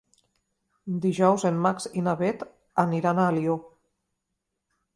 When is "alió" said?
3.35-3.61